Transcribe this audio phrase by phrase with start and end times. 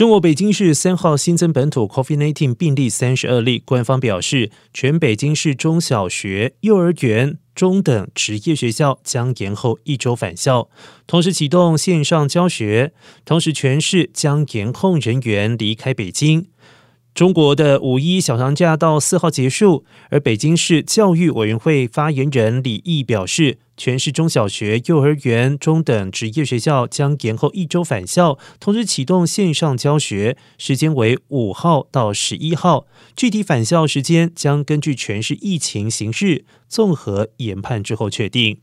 [0.00, 10.70] 中国北京市三号新增本土 COVID-19 病例三十二例，官方表示，全北京市中小学、幼儿园、中等职业学校将延后一周返校，
[11.06, 12.94] 同时启动线上教学，
[13.26, 16.46] 同时全市将严控人员离开北京。
[17.20, 38.60] 中国的五一小长假到四号结束，而北京市教育委员会发言人李毅表示，全市中小学、幼儿园、中等职业学校将延后一周返校，同时启动线上教学，时间为五号到十一号，具体返校时间将根据全市疫情形势综合研判之后确定。